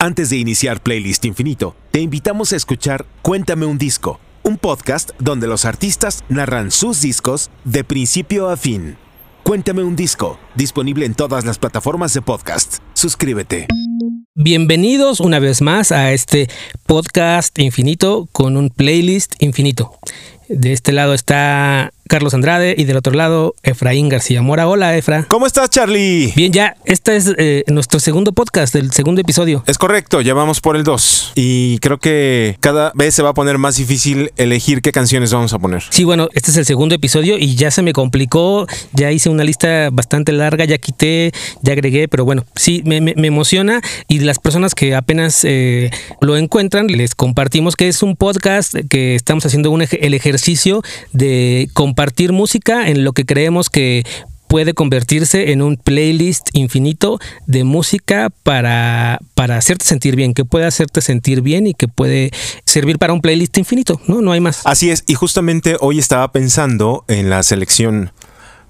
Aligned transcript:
Antes 0.00 0.28
de 0.28 0.36
iniciar 0.36 0.82
Playlist 0.82 1.24
Infinito, 1.24 1.76
te 1.90 2.00
invitamos 2.00 2.52
a 2.52 2.56
escuchar 2.56 3.06
Cuéntame 3.22 3.64
un 3.64 3.78
disco, 3.78 4.20
un 4.42 4.58
podcast 4.58 5.10
donde 5.18 5.46
los 5.46 5.64
artistas 5.64 6.24
narran 6.28 6.70
sus 6.70 7.00
discos 7.00 7.50
de 7.64 7.84
principio 7.84 8.50
a 8.50 8.56
fin. 8.56 8.98
Cuéntame 9.44 9.82
un 9.82 9.96
disco, 9.96 10.38
disponible 10.56 11.06
en 11.06 11.14
todas 11.14 11.44
las 11.44 11.58
plataformas 11.58 12.12
de 12.12 12.22
podcast. 12.22 12.78
Suscríbete. 12.92 13.66
Bienvenidos 14.34 15.20
una 15.20 15.38
vez 15.38 15.62
más 15.62 15.92
a 15.92 16.12
este 16.12 16.48
podcast 16.86 17.58
infinito 17.60 18.28
con 18.32 18.56
un 18.56 18.68
playlist 18.70 19.40
infinito. 19.40 19.98
De 20.48 20.72
este 20.72 20.92
lado 20.92 21.14
está 21.14 21.90
Carlos 22.06 22.34
Andrade 22.34 22.74
y 22.76 22.84
del 22.84 22.98
otro 22.98 23.14
lado 23.14 23.54
Efraín 23.62 24.10
García 24.10 24.42
Mora. 24.42 24.68
Hola, 24.68 24.94
Efra. 24.94 25.24
¿Cómo 25.26 25.46
estás, 25.46 25.70
Charlie? 25.70 26.34
Bien, 26.36 26.52
ya, 26.52 26.76
este 26.84 27.16
es 27.16 27.32
eh, 27.38 27.64
nuestro 27.68 27.98
segundo 27.98 28.32
podcast, 28.32 28.74
el 28.74 28.92
segundo 28.92 29.22
episodio. 29.22 29.64
Es 29.66 29.78
correcto, 29.78 30.20
ya 30.20 30.34
vamos 30.34 30.60
por 30.60 30.76
el 30.76 30.84
2. 30.84 31.32
Y 31.34 31.78
creo 31.78 31.98
que 31.98 32.58
cada 32.60 32.92
vez 32.94 33.14
se 33.14 33.22
va 33.22 33.30
a 33.30 33.34
poner 33.34 33.56
más 33.56 33.76
difícil 33.76 34.32
elegir 34.36 34.82
qué 34.82 34.92
canciones 34.92 35.32
vamos 35.32 35.54
a 35.54 35.58
poner. 35.58 35.82
Sí, 35.88 36.04
bueno, 36.04 36.28
este 36.34 36.50
es 36.50 36.58
el 36.58 36.66
segundo 36.66 36.94
episodio 36.94 37.38
y 37.38 37.54
ya 37.56 37.70
se 37.70 37.80
me 37.80 37.94
complicó, 37.94 38.66
ya 38.92 39.10
hice 39.12 39.30
una 39.30 39.44
lista 39.44 39.88
bastante 39.90 40.32
larga, 40.32 40.66
ya 40.66 40.76
quité, 40.76 41.32
ya 41.62 41.72
agregué, 41.72 42.06
pero 42.06 42.26
bueno, 42.26 42.44
sí, 42.54 42.82
me, 42.84 43.00
me- 43.00 43.14
me 43.16 43.28
emociona 43.28 43.80
y 44.08 44.18
las 44.18 44.38
personas 44.38 44.74
que 44.74 44.94
apenas 44.94 45.40
eh, 45.44 45.90
lo 46.20 46.36
encuentran, 46.36 46.88
les 46.88 47.14
compartimos 47.14 47.76
que 47.76 47.88
es 47.88 48.02
un 48.02 48.14
podcast 48.14 48.74
que 48.90 49.14
estamos 49.14 49.46
haciendo 49.46 49.70
un 49.70 49.80
el 49.82 50.14
ejercicio 50.14 50.33
de 51.12 51.68
compartir 51.72 52.32
música 52.32 52.88
en 52.88 53.04
lo 53.04 53.12
que 53.12 53.24
creemos 53.24 53.70
que 53.70 54.04
puede 54.54 54.72
convertirse 54.74 55.50
en 55.50 55.62
un 55.62 55.76
playlist 55.76 56.48
infinito 56.52 57.18
de 57.46 57.64
música 57.64 58.30
para, 58.44 59.18
para 59.34 59.56
hacerte 59.56 59.84
sentir 59.84 60.14
bien, 60.14 60.32
que 60.32 60.44
puede 60.44 60.66
hacerte 60.66 61.00
sentir 61.00 61.40
bien 61.40 61.66
y 61.66 61.74
que 61.74 61.88
puede 61.88 62.30
servir 62.64 62.98
para 62.98 63.12
un 63.12 63.20
playlist 63.20 63.58
infinito, 63.58 64.00
¿no? 64.06 64.20
No 64.20 64.30
hay 64.30 64.40
más. 64.40 64.60
Así 64.64 64.90
es, 64.90 65.02
y 65.08 65.14
justamente 65.14 65.76
hoy 65.80 65.98
estaba 65.98 66.30
pensando 66.30 67.04
en 67.08 67.30
la 67.30 67.42
selección 67.42 68.12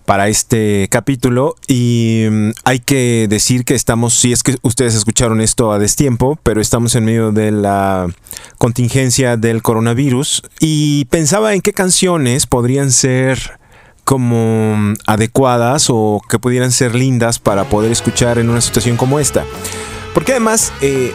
para 0.05 0.29
este 0.29 0.89
capítulo 0.91 1.57
y 1.67 2.27
mm, 2.31 2.51
hay 2.65 2.81
que 2.81 3.27
decir 3.29 3.65
que 3.65 3.75
estamos, 3.75 4.15
si 4.15 4.33
es 4.33 4.43
que 4.43 4.57
ustedes 4.63 4.95
escucharon 4.95 5.41
esto 5.41 5.73
a 5.73 5.79
destiempo, 5.79 6.39
pero 6.43 6.61
estamos 6.61 6.95
en 6.95 7.05
medio 7.05 7.33
de 7.33 7.51
la 7.51 8.09
contingencia 8.59 9.37
del 9.37 9.63
coronavirus 9.63 10.43
y 10.61 11.07
pensaba 11.07 11.55
en 11.55 11.61
qué 11.63 11.73
canciones 11.73 12.47
podrían 12.47 12.91
ser 12.91 13.59
como 14.05 14.77
mm, 14.77 14.95
adecuadas 15.07 15.87
o 15.89 16.21
que 16.29 16.39
pudieran 16.39 16.73
ser 16.73 16.95
lindas 16.95 17.39
para 17.39 17.65
poder 17.65 17.91
escuchar 17.91 18.39
en 18.39 18.51
una 18.51 18.61
situación 18.61 18.97
como 18.97 19.19
esta. 19.19 19.45
Porque 20.13 20.33
además, 20.33 20.73
eh, 20.83 21.13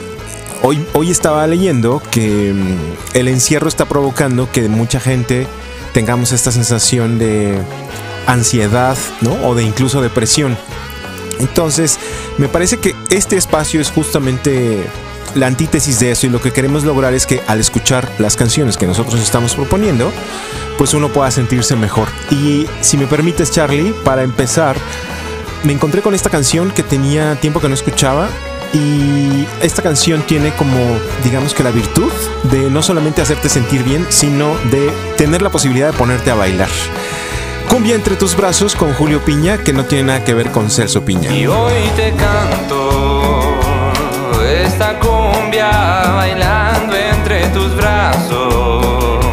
hoy, 0.63 0.83
hoy 0.93 1.11
estaba 1.11 1.45
leyendo 1.47 2.01
que 2.11 2.53
mm, 2.53 3.17
el 3.17 3.27
encierro 3.27 3.67
está 3.67 3.85
provocando 3.85 4.51
que 4.51 4.67
mucha 4.67 4.99
gente 4.99 5.47
tengamos 5.93 6.31
esta 6.31 6.51
sensación 6.51 7.19
de 7.19 7.59
ansiedad, 8.29 8.97
¿no? 9.21 9.33
O 9.47 9.55
de 9.55 9.63
incluso 9.63 10.01
depresión. 10.01 10.57
Entonces, 11.39 11.99
me 12.37 12.47
parece 12.47 12.77
que 12.77 12.95
este 13.09 13.37
espacio 13.37 13.81
es 13.81 13.91
justamente 13.91 14.85
la 15.35 15.47
antítesis 15.47 15.99
de 15.99 16.11
eso 16.11 16.27
y 16.27 16.29
lo 16.29 16.41
que 16.41 16.51
queremos 16.51 16.83
lograr 16.83 17.13
es 17.13 17.25
que 17.25 17.41
al 17.47 17.59
escuchar 17.59 18.09
las 18.17 18.35
canciones 18.35 18.77
que 18.77 18.87
nosotros 18.87 19.21
estamos 19.21 19.55
proponiendo, 19.55 20.11
pues 20.77 20.93
uno 20.93 21.09
pueda 21.09 21.31
sentirse 21.31 21.75
mejor. 21.75 22.07
Y 22.31 22.67
si 22.81 22.97
me 22.97 23.07
permites, 23.07 23.51
Charlie, 23.51 23.93
para 24.03 24.23
empezar, 24.23 24.75
me 25.63 25.73
encontré 25.73 26.01
con 26.01 26.15
esta 26.15 26.29
canción 26.29 26.71
que 26.71 26.83
tenía 26.83 27.35
tiempo 27.35 27.59
que 27.59 27.67
no 27.67 27.73
escuchaba 27.73 28.29
y 28.73 29.47
esta 29.61 29.81
canción 29.81 30.21
tiene 30.23 30.53
como, 30.55 30.77
digamos 31.23 31.53
que 31.53 31.63
la 31.63 31.71
virtud 31.71 32.11
de 32.51 32.69
no 32.69 32.83
solamente 32.83 33.21
hacerte 33.21 33.49
sentir 33.49 33.83
bien, 33.83 34.05
sino 34.09 34.55
de 34.71 34.91
tener 35.17 35.41
la 35.41 35.49
posibilidad 35.49 35.91
de 35.91 35.97
ponerte 35.97 36.31
a 36.31 36.35
bailar. 36.35 36.69
Cumbia 37.69 37.93
entre 37.93 38.15
tus 38.15 38.35
brazos 38.35 38.75
con 38.75 38.93
Julio 38.93 39.23
Piña, 39.23 39.59
que 39.59 39.73
no 39.73 39.85
tiene 39.85 40.05
nada 40.05 40.23
que 40.23 40.33
ver 40.33 40.51
con 40.51 40.71
Celso 40.71 41.05
Piña. 41.05 41.31
Y 41.31 41.45
hoy 41.45 41.73
te 41.95 42.11
canto 42.13 43.59
esta 44.43 44.97
cumbia 44.97 45.69
bailando 46.15 46.95
entre 46.95 47.47
tus 47.49 47.75
brazos. 47.75 49.23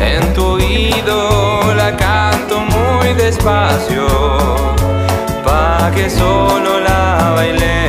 En 0.00 0.32
tu 0.32 0.44
oído 0.44 1.74
la 1.74 1.96
canto 1.96 2.60
muy 2.60 3.14
despacio, 3.14 4.06
pa' 5.44 5.90
que 5.92 6.08
solo 6.08 6.78
la 6.78 7.32
bailemos 7.34 7.85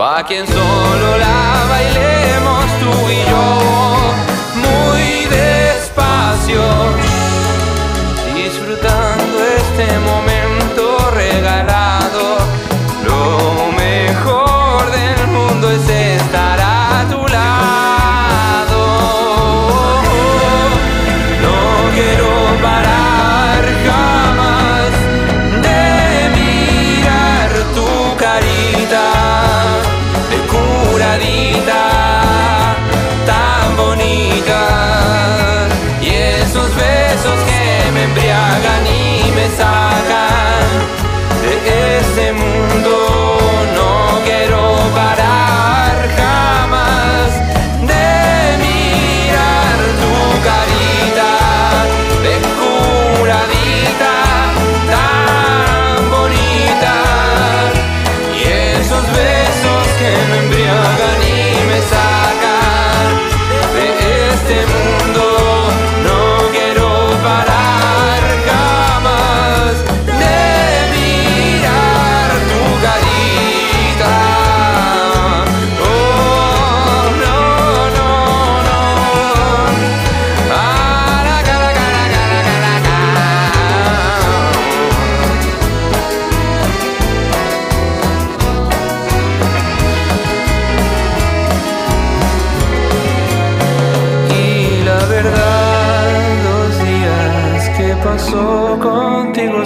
Pa' 0.00 0.24
quien 0.24 0.46
solo 0.46 1.18
la 1.18 1.66
bailemos 1.68 2.19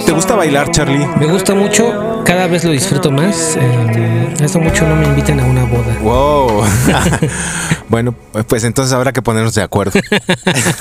¿Te 0.05 0.11
gusta 0.11 0.35
bailar, 0.35 0.69
Charlie? 0.71 1.05
Me 1.19 1.25
gusta 1.25 1.55
mucho, 1.55 2.21
cada 2.25 2.47
vez 2.47 2.63
lo 2.63 2.71
disfruto 2.71 3.11
más. 3.11 3.57
Eh, 3.59 4.33
hace 4.43 4.59
mucho 4.59 4.87
no 4.87 4.95
me 4.95 5.05
inviten 5.05 5.39
a 5.39 5.45
una 5.45 5.65
boda. 5.65 5.97
Wow. 6.01 6.63
bueno, 7.89 8.15
pues 8.47 8.63
entonces 8.63 8.93
habrá 8.93 9.13
que 9.13 9.21
ponernos 9.21 9.55
de 9.55 9.63
acuerdo. 9.63 9.99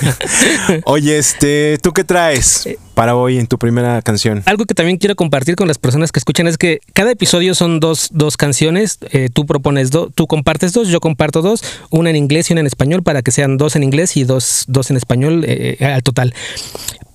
Oye, 0.85 1.19
este, 1.19 1.79
¿tú 1.83 1.93
qué 1.93 2.05
traes 2.05 2.69
para 2.95 3.17
hoy 3.17 3.39
en 3.39 3.47
tu 3.47 3.59
primera 3.59 4.03
canción? 4.03 4.43
Algo 4.47 4.67
que 4.67 4.75
también 4.75 4.99
quiero 4.99 5.17
compartir 5.17 5.57
con 5.57 5.69
las 5.69 5.79
personas 5.79 6.13
que 6.13 6.19
escuchan 6.19 6.47
es 6.47 6.59
que 6.59 6.81
cada 6.93 7.11
episodio 7.11 7.55
son 7.55 7.81
dos, 7.81 8.09
dos 8.13 8.37
canciones. 8.37 8.99
Eh, 9.11 9.31
tú 9.33 9.47
propones 9.47 9.91
dos, 9.91 10.11
tú 10.15 10.27
compartes 10.27 10.73
dos, 10.73 10.89
yo 10.89 11.01
comparto 11.01 11.41
dos, 11.41 11.63
una 11.91 12.11
en 12.11 12.17
inglés 12.17 12.51
y 12.51 12.53
una 12.53 12.61
en 12.61 12.67
español 12.67 13.03
para 13.03 13.23
que 13.23 13.31
sean 13.31 13.57
dos 13.57 13.75
en 13.77 13.85
inglés 13.85 14.17
y 14.17 14.25
dos, 14.25 14.65
dos 14.69 14.91
en 14.91 14.97
español 14.97 15.45
eh, 15.47 15.79
al 15.81 16.03
total 16.03 16.35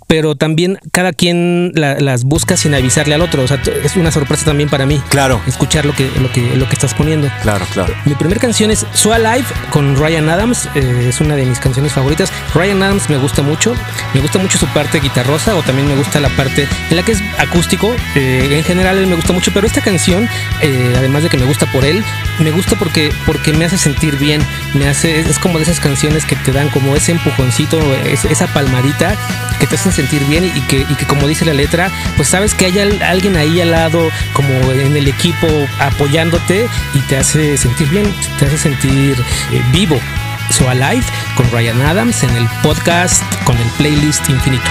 pero 0.09 0.33
también 0.33 0.79
cada 0.91 1.13
quien 1.13 1.71
la- 1.75 1.99
las 1.99 2.23
busca 2.23 2.57
sin 2.57 2.73
avisarle 2.73 3.13
al 3.13 3.21
otro. 3.21 3.43
O 3.43 3.47
sea, 3.47 3.61
es 3.83 3.95
una 3.95 4.11
sorpresa 4.11 4.43
también 4.43 4.67
para 4.67 4.87
mí. 4.87 4.99
Claro. 5.09 5.39
Escuchar 5.45 5.85
lo 5.85 5.93
que, 5.93 6.09
lo 6.19 6.31
que, 6.31 6.41
lo 6.55 6.67
que 6.67 6.73
estás 6.73 6.95
poniendo. 6.95 7.29
Claro, 7.43 7.63
claro. 7.73 7.93
Mi 8.05 8.15
primera 8.15 8.41
canción 8.41 8.71
es 8.71 8.87
So 8.91 9.13
Alive 9.13 9.45
con 9.69 9.95
Ryan 9.95 10.27
Adams. 10.29 10.67
eh, 10.73 11.05
es 11.09 11.21
una 11.21 11.35
de 11.35 11.45
mis 11.45 11.59
canciones 11.59 11.93
favoritas. 11.93 12.31
Ryan 12.55 12.81
Adams 12.81 13.07
me 13.07 13.17
gusta 13.17 13.43
mucho. 13.43 13.75
Me 14.15 14.21
gusta 14.21 14.39
mucho 14.39 14.57
su 14.57 14.65
parte 14.69 14.99
guitarrosa 14.99 15.55
o 15.55 15.61
también 15.61 15.87
me 15.87 15.95
gusta 15.95 16.19
la 16.19 16.29
parte 16.29 16.67
en 16.89 16.95
la 16.95 17.03
que 17.03 17.11
es 17.11 17.21
acústico. 17.37 17.95
eh, 18.15 18.47
en 18.57 18.63
general 18.63 18.97
él 18.97 19.05
me 19.05 19.15
gusta 19.15 19.31
mucho, 19.31 19.51
pero 19.53 19.67
esta 19.67 19.81
canción, 19.81 20.27
eh, 20.63 20.95
además 20.97 21.21
de 21.21 21.29
que 21.29 21.37
me 21.37 21.45
gusta 21.45 21.71
por 21.71 21.85
él, 21.85 22.03
me 22.39 22.49
gusta 22.49 22.75
porque, 22.79 23.11
porque 23.27 23.53
me 23.53 23.65
hace 23.65 23.77
sentir 23.77 24.17
bien. 24.17 24.41
Me 24.73 24.87
hace, 24.87 25.19
es, 25.19 25.27
es 25.27 25.37
como 25.37 25.59
de 25.59 25.65
esas 25.65 25.79
canciones 25.79 26.25
que 26.25 26.35
te 26.35 26.51
dan 26.51 26.69
como 26.69 26.95
ese 26.95 27.11
empujoncito, 27.11 27.79
es- 28.05 28.25
esa 28.25 28.47
palmadita 28.47 29.15
que 29.59 29.67
te 29.67 29.75
hacen 29.75 29.91
sentir 29.99 30.23
bien 30.27 30.45
y 30.45 30.61
que, 30.61 30.77
y 30.89 30.95
que 30.95 31.05
como 31.05 31.27
dice 31.27 31.43
la 31.43 31.53
letra, 31.53 31.89
pues 32.15 32.29
sabes 32.29 32.53
que 32.53 32.65
hay 32.67 32.79
al- 32.79 33.01
alguien 33.03 33.35
ahí 33.35 33.59
al 33.59 33.71
lado, 33.71 34.09
como 34.33 34.49
en 34.71 34.95
el 34.95 35.07
equipo 35.09 35.47
apoyándote 35.79 36.67
y 36.93 36.99
te 37.09 37.17
hace 37.17 37.57
sentir 37.57 37.89
bien, 37.89 38.05
te 38.37 38.45
hace 38.45 38.57
sentir 38.57 39.15
eh, 39.51 39.61
vivo. 39.73 39.99
So 40.51 40.67
Alive 40.69 41.03
con 41.35 41.49
Ryan 41.51 41.81
Adams 41.81 42.23
en 42.23 42.35
el 42.37 42.47
podcast 42.63 43.21
con 43.43 43.55
el 43.57 43.67
playlist 43.77 44.27
infinito. 44.29 44.63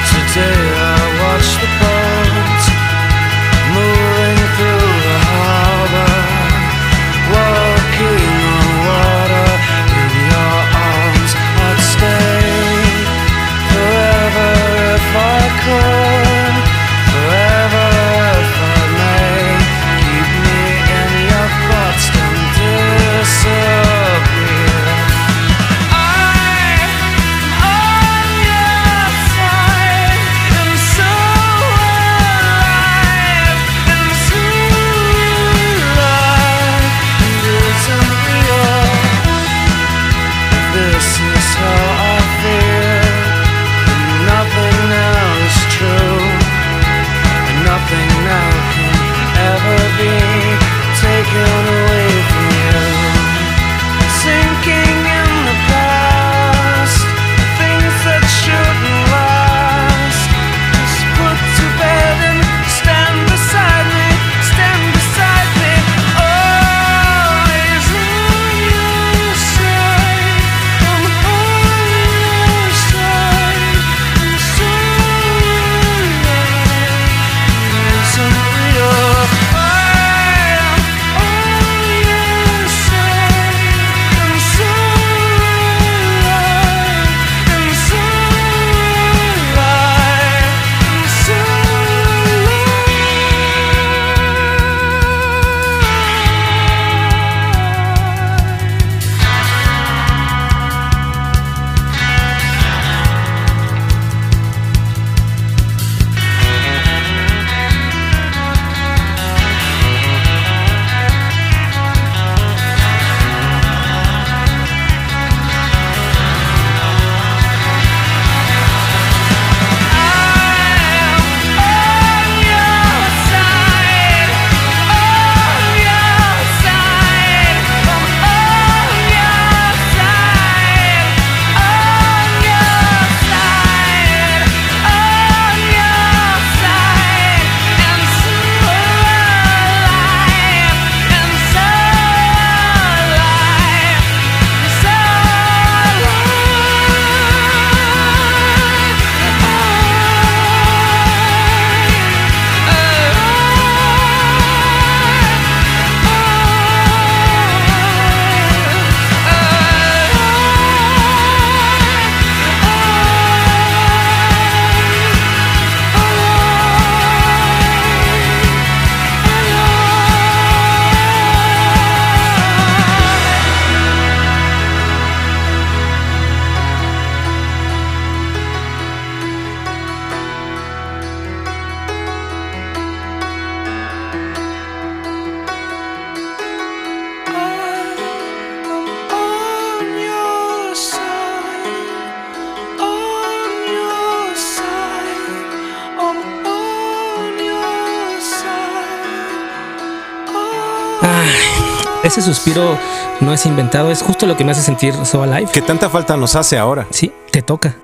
Ese 202.09 202.23
suspiro 202.23 202.77
no 203.21 203.33
es 203.33 203.45
inventado, 203.47 203.91
es 203.91 204.03
justo 204.03 204.27
lo 204.27 204.37
que 204.37 204.45
me 204.45 204.53
hace 204.53 204.63
sentir 204.63 204.95
So 205.05 205.23
Alive. 205.23 205.51
¿Qué 205.53 205.63
tanta 205.63 205.89
falta 205.91 206.17
nos 206.17 206.35
hace 206.37 206.59
ahora? 206.59 206.87
Sí, 206.91 207.13
te 207.31 207.43
toca. 207.43 207.77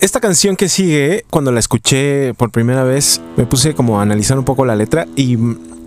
esta 0.00 0.20
canción 0.20 0.56
que 0.56 0.68
sigue, 0.68 1.24
cuando 1.30 1.50
la 1.50 1.60
escuché 1.60 2.34
por 2.34 2.50
primera 2.50 2.84
vez, 2.84 3.20
me 3.36 3.44
puse 3.46 3.74
como 3.74 3.98
a 3.98 4.02
analizar 4.02 4.38
un 4.38 4.44
poco 4.44 4.64
la 4.64 4.76
letra 4.76 5.06
y 5.16 5.36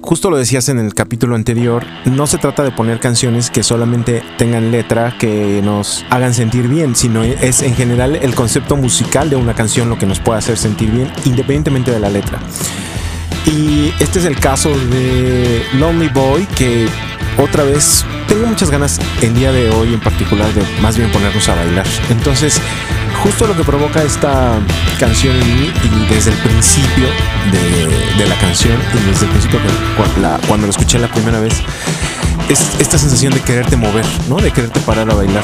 justo 0.01 0.29
lo 0.29 0.37
decías 0.37 0.69
en 0.69 0.79
el 0.79 0.93
capítulo 0.93 1.35
anterior, 1.35 1.83
no 2.05 2.27
se 2.27 2.37
trata 2.37 2.63
de 2.63 2.71
poner 2.71 2.99
canciones 2.99 3.49
que 3.49 3.63
solamente 3.63 4.21
tengan 4.37 4.71
letra 4.71 5.15
que 5.17 5.61
nos 5.63 6.05
hagan 6.09 6.33
sentir 6.33 6.67
bien, 6.67 6.95
sino 6.95 7.23
es 7.23 7.61
en 7.61 7.73
general 7.75 8.15
el 8.15 8.35
concepto 8.35 8.75
musical 8.75 9.29
de 9.29 9.35
una 9.35 9.53
canción 9.55 9.89
lo 9.89 9.97
que 9.97 10.05
nos 10.05 10.19
puede 10.19 10.39
hacer 10.39 10.57
sentir 10.57 10.91
bien, 10.91 11.11
independientemente 11.25 11.91
de 11.91 11.99
la 11.99 12.09
letra. 12.09 12.39
Y 13.45 13.93
este 13.99 14.19
es 14.19 14.25
el 14.25 14.39
caso 14.39 14.69
de 14.69 15.65
Lonely 15.73 16.09
Boy, 16.09 16.45
que 16.55 16.87
otra 17.37 17.63
vez 17.63 18.05
tengo 18.27 18.47
muchas 18.47 18.69
ganas 18.69 18.99
el 19.21 19.33
día 19.33 19.51
de 19.51 19.69
hoy 19.71 19.93
en 19.93 19.99
particular 19.99 20.51
de 20.53 20.63
más 20.81 20.97
bien 20.97 21.11
ponernos 21.11 21.47
a 21.49 21.55
bailar. 21.55 21.85
Entonces, 22.09 22.59
justo 23.21 23.45
lo 23.47 23.55
que 23.55 23.63
provoca 23.63 24.01
esta 24.01 24.53
canción 24.99 25.35
en 25.35 25.61
mí 25.61 25.71
y 25.83 26.13
desde 26.13 26.31
el 26.31 26.37
principio 26.37 27.07
de, 27.51 28.25
la 28.27 28.35
canción 28.35 28.77
y 28.93 29.09
desde 29.11 29.25
el 29.25 29.31
principio 29.31 29.59
la- 30.21 30.39
cuando 30.47 30.67
lo 30.67 30.71
escuché 30.71 30.97
la 30.99 31.09
primera 31.09 31.39
vez, 31.39 31.53
es 32.49 32.61
esta 32.79 32.97
sensación 32.97 33.33
de 33.33 33.41
quererte 33.41 33.75
mover, 33.75 34.05
¿no? 34.29 34.37
De 34.37 34.51
quererte 34.51 34.79
parar 34.81 35.09
a 35.11 35.15
bailar. 35.15 35.43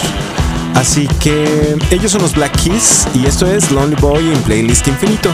Así 0.76 1.08
que 1.20 1.76
ellos 1.92 2.12
son 2.12 2.22
los 2.22 2.34
Black 2.34 2.54
Keys 2.62 3.08
y 3.14 3.26
esto 3.26 3.46
es 3.46 3.72
Lonely 3.72 3.96
Boy 4.00 4.32
en 4.32 4.42
Playlist 4.44 4.88
Infinito. 4.88 5.30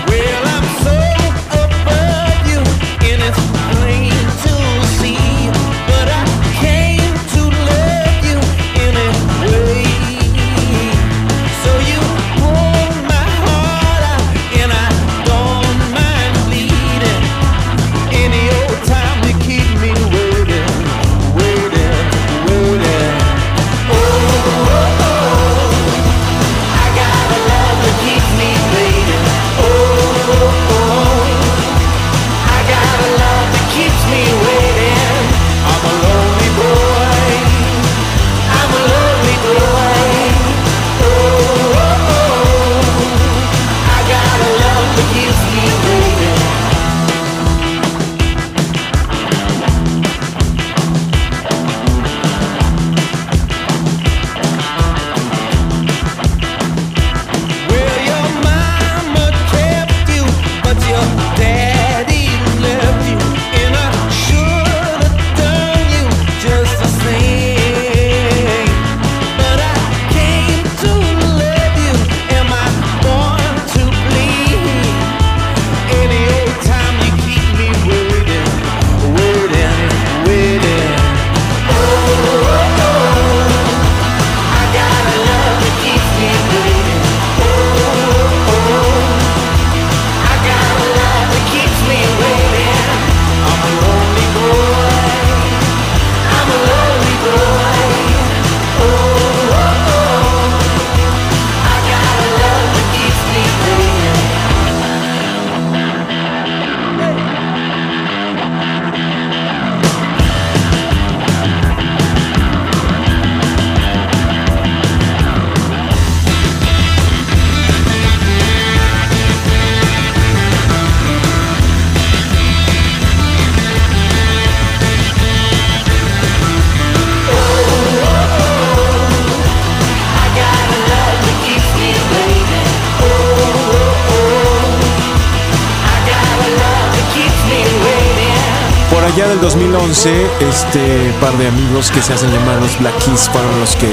Allá 139.15 139.29
del 139.29 139.39
2011, 139.39 140.25
este 140.41 141.13
par 141.21 141.37
de 141.37 141.47
amigos 141.47 141.89
que 141.89 142.01
se 142.01 142.11
hacen 142.11 142.29
llamar 142.31 142.61
los 142.61 142.77
Black 142.79 142.97
Keys 142.97 143.29
fueron 143.29 143.59
los 143.61 143.73
que 143.77 143.87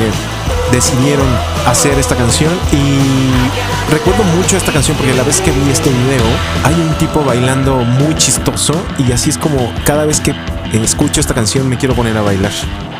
decidieron 0.73 1.27
hacer 1.65 1.97
esta 1.97 2.17
canción 2.17 2.53
y 2.73 3.93
recuerdo 3.93 4.25
mucho 4.37 4.57
esta 4.57 4.73
canción 4.73 4.97
porque 4.97 5.15
la 5.15 5.23
vez 5.23 5.41
que 5.41 5.53
vi 5.53 5.71
este 5.71 5.91
video 5.91 6.25
hay 6.65 6.75
un 6.75 6.93
tipo 6.99 7.23
bailando 7.23 7.77
muy 7.77 8.17
chistoso 8.17 8.75
y 8.99 9.13
así 9.13 9.31
es 9.31 9.39
como 9.39 9.73
cada 9.85 10.07
vez 10.07 10.19
que 10.19 10.35
escucho 10.73 11.21
esta 11.21 11.35
canción 11.35 11.69
me 11.69 11.77
quiero 11.77 11.95
poner 11.95 12.17
a 12.17 12.23
bailar. 12.23 12.53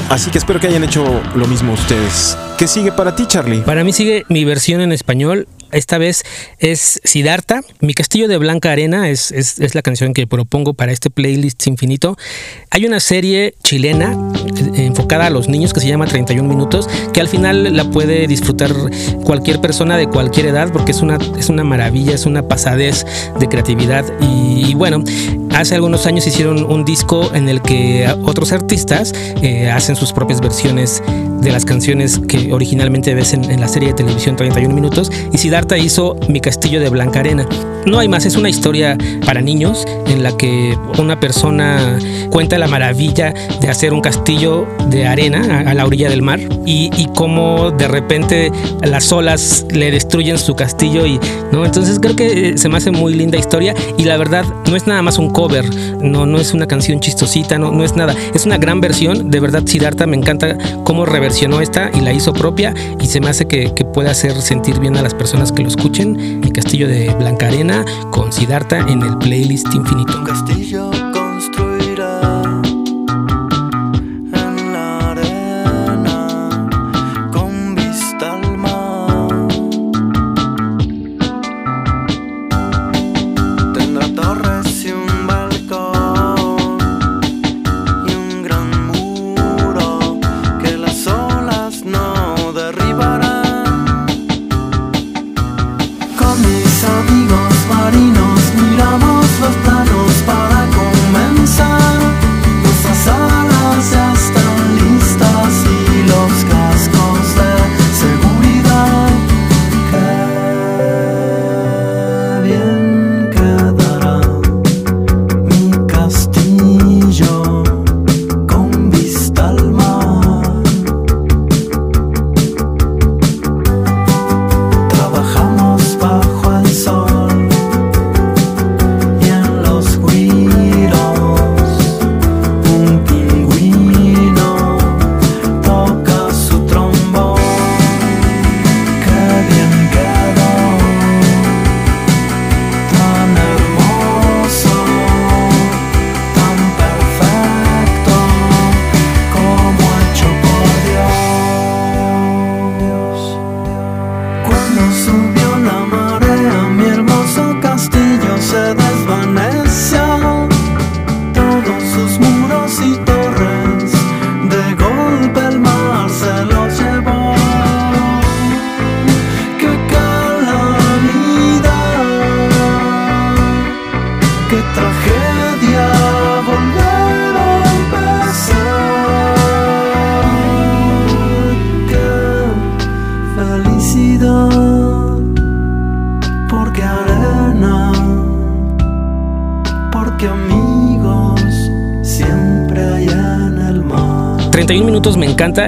Así 0.09 0.31
que 0.31 0.39
espero 0.39 0.61
que 0.61 0.69
hayan 0.69 0.85
hecho 0.85 1.05
lo 1.35 1.47
mismo 1.49 1.73
ustedes. 1.73 2.37
¿Qué 2.57 2.69
sigue 2.69 2.93
para 2.93 3.17
ti, 3.17 3.27
Charlie? 3.27 3.63
Para 3.63 3.83
mí 3.83 3.93
sigue 3.93 4.25
mi 4.29 4.45
versión 4.45 4.81
en 4.81 4.93
español. 4.93 5.49
Esta 5.73 5.99
vez 5.99 6.23
es 6.59 7.01
Siddhartha. 7.05 7.63
Mi 7.81 7.95
castillo 7.95 8.29
de 8.29 8.39
Blanca 8.39 8.71
Arena 8.73 9.09
es, 9.11 9.33
es- 9.33 9.75
la 9.75 9.83
canción 9.83 10.13
que 10.13 10.27
propongo 10.27 10.75
para 10.75 10.93
este 10.93 11.09
playlist 11.11 11.67
infinito. 11.67 12.17
Hay 12.71 12.85
una 12.85 13.01
serie 13.01 13.55
chilena 13.63 14.17
eh, 14.75 14.85
enfocada 14.87 15.27
a 15.27 15.31
los 15.31 15.49
niños 15.49 15.73
que 15.73 15.81
se 15.81 15.89
llama 15.89 16.07
31 16.07 16.47
minutos, 16.49 16.89
que 17.13 17.21
al 17.21 17.29
final 17.29 17.75
la 17.77 17.91
puede 17.91 18.27
disfrutar 18.27 18.71
cualquier 19.25 19.61
persona 19.61 19.97
de 19.97 20.07
cualquier 20.09 20.47
edad 20.47 20.71
porque 20.73 20.93
es 20.93 21.01
una, 21.01 21.19
es 21.39 21.49
una 21.49 21.65
maravilla, 21.65 22.15
es 22.15 22.27
una 22.27 22.47
pasadez 22.47 23.07
de 23.39 23.49
creatividad. 23.49 24.05
Y, 24.21 24.67
y 24.71 24.75
bueno, 24.75 25.03
hace 25.55 25.75
algunos 25.75 26.07
años 26.07 26.27
hicieron 26.27 26.63
un 26.65 26.85
disco 26.85 27.31
en 27.35 27.49
el 27.49 27.63
que 27.63 28.07
otros 28.25 28.53
artistas 28.53 29.13
eh, 29.43 29.71
hacen 29.71 29.97
sus 29.97 30.13
propias 30.13 30.41
versiones 30.41 31.03
de 31.43 31.53
las 31.53 31.65
canciones 31.65 32.21
que 32.29 32.53
originalmente 32.53 33.15
ves 33.15 33.33
en, 33.35 33.51
en 33.51 33.61
la 33.61 33.69
serie 33.69 33.89
de 33.89 33.95
televisión 33.95 34.37
31 34.37 34.75
minutos 34.75 35.11
y 35.33 35.39
Siddhartha 35.39 35.77
hizo 35.77 36.17
Mi 36.29 36.41
Castillo 36.41 36.81
de 36.81 36.89
Blanca 36.89 37.21
Arena. 37.21 37.47
No 37.85 37.99
hay 37.99 38.09
más, 38.09 38.25
es 38.25 38.37
una 38.37 38.49
historia 38.49 38.97
para 39.27 39.41
niños 39.41 39.85
en 40.07 40.23
la 40.23 40.37
que 40.37 40.77
una 40.99 41.19
persona 41.19 41.99
cuenta 42.31 42.59
la 42.59 42.69
maravilla 42.69 43.35
de 43.61 43.69
hacer 43.69 43.93
un 43.93 44.01
castillo 44.01 44.67
de 44.89 45.07
arena 45.07 45.65
a, 45.67 45.71
a 45.71 45.75
la 45.75 45.85
orilla 45.85 46.09
del 46.09 46.23
mar 46.23 46.41
y, 46.65 46.91
y 46.97 47.09
cómo 47.15 47.71
de 47.71 47.89
repente 47.89 48.53
las 48.83 49.13
olas 49.13 49.67
le 49.71 49.91
destruyen 49.91 50.39
su 50.39 50.55
castillo 50.55 51.07
y 51.07 51.19
no 51.51 51.65
entonces 51.65 51.99
creo 52.01 52.17
que 52.17 52.51
eh, 52.51 52.59
se 52.59 52.69
me 52.69 52.77
hace 52.77 52.91
muy 52.91 53.15
linda 53.15 53.39
historia 53.39 53.75
y 53.97 54.05
la 54.05 54.17
verdad 54.17 54.45
no 54.69 54.77
es 54.77 54.87
nada 54.87 55.03
más 55.03 55.19
un 55.19 55.31
cover 55.31 55.65
no 56.03 56.27
no 56.27 56.39
es 56.39 56.55
una 56.55 56.67
canción 56.67 57.01
chistosita 57.01 57.59
no 57.59 57.73
no 57.73 57.85
es 57.85 57.97
nada 57.97 58.15
es 58.35 58.47
una 58.47 58.59
gran 58.59 58.81
versión 58.81 59.31
de 59.31 59.41
verdad 59.41 59.63
Siddhartha 59.67 60.07
me 60.07 60.17
encanta 60.17 60.57
cómo 60.85 61.05
reversionó 61.33 61.63
esta 61.63 61.91
y 61.95 62.01
la 62.01 62.13
hizo 62.13 62.35
propia 62.35 62.75
y 63.01 63.07
se 63.07 63.19
me 63.19 63.31
hace 63.31 63.47
que, 63.49 63.73
que 63.73 63.87
puede 63.87 64.11
hacer 64.11 64.33
sentir 64.43 64.79
bien 64.79 64.99
a 64.99 65.03
las 65.03 65.15
personas 65.15 65.51
que 65.51 65.63
lo 65.63 65.69
escuchen. 65.69 66.41
Mi 66.41 66.53
castillo 66.53 66.87
de 66.87 67.09
Blanca 67.15 67.47
Arena 67.47 67.87
con 68.11 68.31
Siddhartha 68.31 68.81
en 68.81 69.01
el 69.01 69.17
playlist 69.17 69.73
infinito. 69.73 70.23
Castillo 70.25 71.12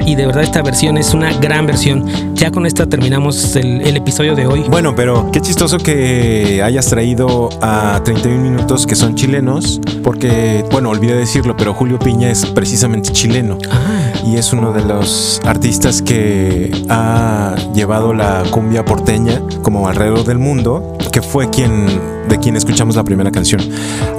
y 0.07 0.15
de 0.15 0.27
verdad 0.27 0.45
esta 0.45 0.63
versión 0.63 0.97
es 0.99 1.15
una 1.15 1.33
gran 1.33 1.67
versión. 1.67 2.05
Ya 2.37 2.53
con 2.53 2.65
esta 2.65 2.87
terminamos 2.87 3.57
el, 3.57 3.81
el 3.81 3.97
episodio 3.97 4.37
de 4.37 4.47
hoy. 4.47 4.61
Bueno, 4.69 4.95
pero 4.95 5.29
qué 5.33 5.41
chistoso 5.41 5.79
que 5.79 6.63
hayas 6.63 6.87
traído 6.87 7.49
a 7.61 8.01
31 8.05 8.41
minutos 8.41 8.87
que 8.87 8.95
son 8.95 9.17
chilenos, 9.17 9.81
porque, 10.05 10.65
bueno, 10.71 10.91
olvidé 10.91 11.17
decirlo, 11.17 11.57
pero 11.57 11.75
Julio 11.75 11.99
Piña 11.99 12.31
es 12.31 12.47
precisamente 12.47 13.11
chileno. 13.11 13.59
Ah, 13.71 14.13
y 14.25 14.37
es 14.37 14.53
uno 14.53 14.73
de 14.73 14.85
los 14.85 15.41
artistas 15.45 16.03
que 16.03 16.71
ha 16.91 17.57
llevado 17.75 18.13
la 18.13 18.45
cumbia 18.51 18.85
porteña 18.85 19.43
como 19.63 19.89
alrededor 19.89 20.25
del 20.25 20.39
mundo, 20.39 20.97
que 21.11 21.23
fue 21.23 21.51
quien 21.51 22.15
de 22.29 22.39
quien 22.39 22.57
escuchamos 22.57 22.97
la 22.97 23.05
primera 23.05 23.31
canción. 23.31 23.61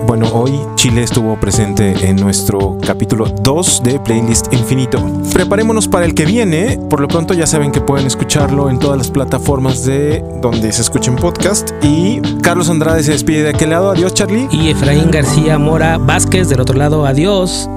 Bueno, 0.06 0.28
hoy 0.34 0.60
Chile 0.76 1.04
estuvo 1.04 1.40
presente 1.40 2.08
en 2.08 2.18
nuestro 2.18 2.78
capítulo 2.86 3.26
2 3.26 3.82
de 3.84 4.00
Playlist 4.00 4.54
Infinito. 4.54 5.04
Preparémonos 5.34 5.88
para 5.88 6.06
el 6.06 6.14
que 6.14 6.26
viene. 6.26 6.80
Por 6.90 7.00
lo 7.00 7.08
pronto 7.08 7.34
ya 7.34 7.48
saben 7.48 7.72
que 7.72 7.82
pueden 7.82 8.06
escucharlo 8.06 8.70
en 8.70 8.80
todas 8.80 8.98
las 8.98 9.10
plataformas 9.10 9.86
de 9.86 10.24
donde 10.42 10.72
se 10.72 10.82
escuchen 10.82 11.16
podcast. 11.16 11.72
Y 11.82 12.22
Carlos 12.42 12.70
Andrade 12.70 13.04
se 13.04 13.12
despide 13.12 13.44
de 13.44 13.50
aquel 13.50 13.72
lado. 13.72 13.90
Adiós, 13.90 14.14
Charlie. 14.14 14.48
y 14.52 14.70
Efraín 14.70 15.10
García 15.10 15.58
Mora 15.76 15.98
Vázquez 15.98 16.48
del 16.48 16.62
otro 16.62 16.78
lado, 16.78 17.06
adiós. 17.06 17.68